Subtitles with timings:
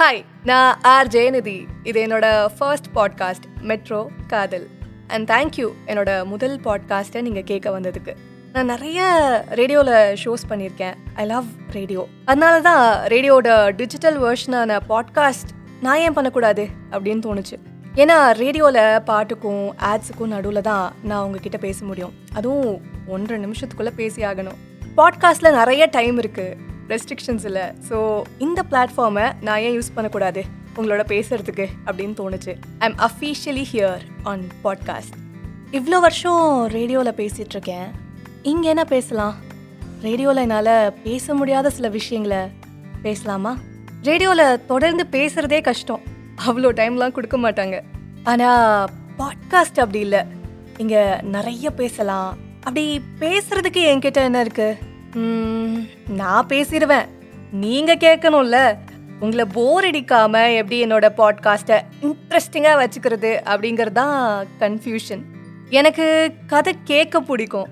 [0.00, 2.26] Hi நான் R Jayanidhi இது என்னோட
[2.58, 4.64] first podcast metro Kadhal
[5.06, 8.12] and thank you என்னோட முதல் பாட்காஸ்ட்டை நீங்கள் கேட்க வந்ததுக்கு
[8.52, 9.00] நான் நிறைய
[9.50, 15.52] ரேடியோவில் ஷோஸ் பண்ணியிருக்கேன் ஐ லவ் ரேடியோ அதனால தான் ரேடியோட டிஜிட்டல் வேர்ஷனான பாட்காஸ்ட்
[15.82, 17.58] நான் ஏன் பண்ணக்கூடாது அப்படின்னு தோணுச்சு
[17.96, 22.74] ஏன்னா ரேடியோவில் பாட்டுக்கும் ஆட்ஸுக்கும் நடுவில் தான் நான் உங்ககிட்ட பேச முடியும் அதுவும்
[23.08, 24.58] ஒன்றரை நிமிஷத்துக்குள்ளே பேசி ஆகணும்
[24.96, 27.66] பாட்காஸ்ட்டில் நிறைய டைம் இருக்குது ரெஸ்ட்ரிக்ஷன்ஸ் இல்லை.
[27.88, 27.96] ஸோ
[28.46, 30.42] இந்த பிளாட்ஃபார்மை நான் ஏன் யூஸ் பண்ணக்கூடாது?
[30.78, 32.52] உங்களோட பேசுறதுக்கு அப்படின்னு தோணுச்சு.
[32.82, 35.16] I am officially here on podcast
[35.78, 36.44] இவ்வளோ வருஷம்
[36.76, 37.88] ரேடியோவில் பேசிகிட்ருக்கேன்
[38.42, 39.34] இங்கே என்ன பேசலாம்?
[40.06, 40.74] ரேடியோவில் என்னால்
[41.06, 42.42] பேச முடியாத சில விஷயங்களை
[43.02, 43.52] பேசலாமா?
[44.08, 46.04] ரேடியோவில் தொடர்ந்து பேசுகிறதே கஷ்டம்.
[46.46, 47.78] அவ்வளோ டைம்லாம் கொடுக்க மாட்டாங்க.
[48.24, 50.22] ஆனால் பாட்காஸ்ட் அப்படி இல்லை.
[50.76, 51.02] இங்கே
[51.36, 52.30] நிறைய பேசலாம்.
[52.66, 52.84] அப்படி
[53.20, 54.88] பேசுகிறதுக்கு என்கிட்ட என்ன இருக்குது
[56.08, 57.08] நான் பேசிடுவேன்.
[57.50, 58.76] நீங்க கேட்கணும்ல.
[59.20, 65.22] உங்களை போர் அடிக்காம எப்படி என்னோட பாட்காஸ்ட்டை இன்ட்ரெஸ்டிங்காக வச்சுக்கிறது அப்படிங்கிறது தான் கன்ஃபியூஷன்
[65.70, 67.68] எனக்கு கதை கேட்க பிடிக்கும்.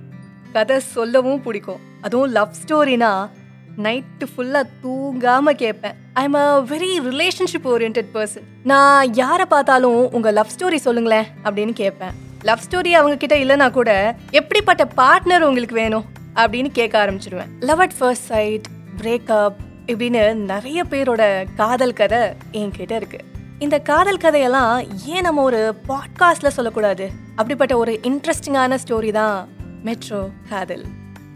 [0.53, 1.81] கதை சொல்லவும் பிடிக்கும்.
[2.01, 3.29] அதுவும் லவ் ஸ்டோரினா
[3.77, 5.93] நைட்டு ஃபுல்லாக தூங்காமல் கேட்பேன்.
[6.13, 11.73] I am a very relationship orient person நான் யாரை பார்த்தாலும் உங்கள் லவ் ஸ்டோரி சொல்லுங்களேன் அப்படின்னு
[11.73, 12.11] கேட்பேன்.
[12.43, 16.05] லவ் ஸ்டோரி அவங்க கிட்ட இல்லைனா கூட எப்படிப்பட்ட பார்ட்னர் உங்களுக்கு வேணும்?
[16.39, 18.67] அப்படின்னு கேட்க ஆரம்பிச்சிடுவேன் love at first sight
[19.03, 19.55] breakup
[19.87, 22.19] இப்படின்னு நிறைய பேரோட காதல் கதை
[22.53, 23.19] என்கிட்ட இருக்கு.
[23.59, 27.11] இந்த காதல் கதையெல்லாம் ஏன் நம்ம ஒரு பாட்காஸ்ட்ல சொல்லக்கூடாது?
[27.31, 29.49] அப்படிப்பட்ட ஒரு இன்ட்ரெஸ்டிங்கான ஸ்டோரி தான்
[29.83, 30.85] மெட்ரோ காதல்.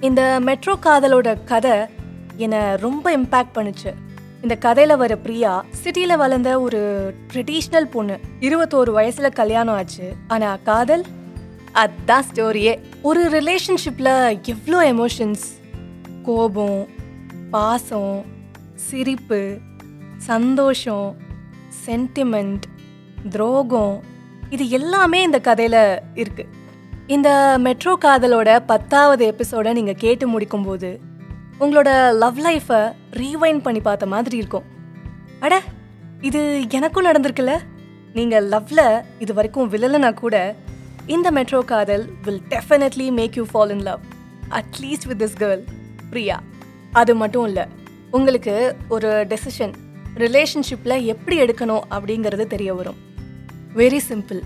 [0.00, 1.78] இந்த மெட்ரோ காதலோட கதை
[2.36, 3.94] என்னை ரொம்ப இம்பேக்ட் பண்ணுச்சு.
[4.42, 8.18] இந்த கதையில வர பிரியா சிட்டியில் வளர்ந்த ஒரு ட்ரெடிஷ்னல் பொண்ணு.
[8.40, 10.12] இருபத்தோரு வயசுல கல்யாணம் ஆச்சு.
[10.28, 11.04] ஆனா காதல்
[11.80, 15.44] அதான் ஸ்டோரியே ஒரு ரிலேஷன்ஷிப்பில் எவ்வளோ எமோஷன்ஸ்
[16.22, 16.88] கோபம்
[17.50, 18.24] பாசம்
[18.74, 19.58] சிரிப்பு
[20.16, 21.16] சந்தோஷம்
[21.86, 22.64] சென்டிமெண்ட்
[23.30, 24.02] துரோகம்.
[24.50, 26.50] இது எல்லாமே இந்த கதையில் இருக்குது
[27.06, 30.90] இந்த மெட்ரோ காதலோட பத்தாவது எபிசோடை நீங்கள் கேட்டு முடிக்கும்போது
[31.60, 34.64] உங்களோட லவ் லைஃப்பை ரீவைண்ட் பண்ணி பார்த்த மாதிரி இருக்கும்.
[35.40, 35.62] அட
[36.20, 37.54] இது எனக்கும் நடந்திருக்குல்ல?
[38.12, 40.54] நீங்கள் லவ்வில் இது வரைக்கும் விழலைனா கூட
[41.06, 44.00] இந்த metro Kadhal will definitely make you fall in love
[44.48, 45.62] at least with this girl
[46.10, 46.42] Priya.
[46.92, 47.64] அது மட்டும் இல்லை
[48.10, 49.72] உங்களுக்கு ஒரு டெசிஷன்
[50.14, 52.98] ரிலேஷன்ஷிப்பில் எப்படி எடுக்கணும் அப்படிங்கிறது தெரிய வரும்.
[53.76, 54.40] வெரி சிம்பிள்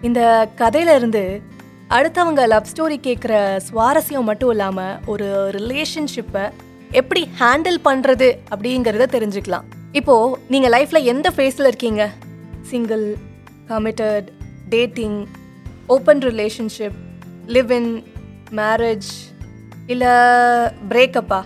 [0.00, 1.40] இந்த கதையிலேருந்து
[1.88, 6.50] அடுத்தவங்க லவ் ஸ்டோரி கேட்குற சுவாரஸ்யம் மட்டும் இல்லாமல் ஒரு ரிலேஷன்ஷிப்பை
[6.90, 9.62] எப்படி ஹேண்டில் பண்ணுறது அப்படிங்கிறத தெரிஞ்சுக்கலாம்.
[9.92, 12.10] இப்போது நீங்கள் லைஃப்பில் எந்த ஃபேஸில் இருக்கீங்க?
[12.60, 13.16] Single
[13.68, 14.28] committed
[14.68, 15.26] dating
[15.90, 16.98] open relationship
[17.46, 17.90] live in
[18.52, 19.08] marriage
[19.86, 20.12] இல்லை
[20.88, 21.40] பிரேக்கப்பா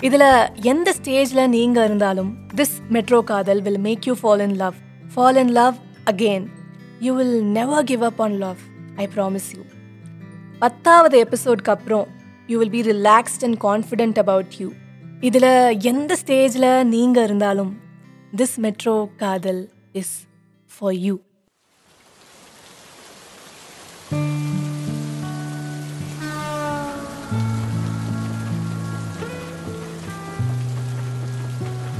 [0.00, 0.26] இதில்
[0.64, 4.76] எந்த ஸ்டேஜில் நீங்கள் இருந்தாலும் this metro Kadhal will make you fall in love
[5.14, 6.46] fall in love again
[7.00, 8.60] you will never give up on love
[8.96, 9.62] I promise you
[10.58, 12.06] பத்தாவது எபிசோட்க்கு அப்புறம்
[12.48, 14.68] you will be relaxed and confident about you
[15.20, 15.50] இதில்
[15.84, 17.72] எந்த ஸ்டேஜில் நீங்கள் இருந்தாலும்
[18.36, 19.62] this metro Kadhal
[19.92, 20.14] is
[20.70, 21.14] for you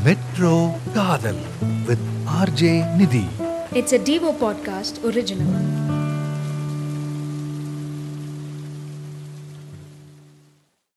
[0.05, 1.37] Metro Kadal
[1.87, 3.27] with RJ Nidhi.
[3.75, 5.78] It's a Devo podcast original.